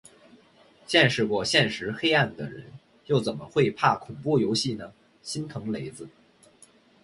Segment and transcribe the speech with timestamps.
[0.87, 2.65] 见识过现实黑暗的人，
[3.05, 6.09] 又怎么会怕恐怖游戏呢，心疼雷子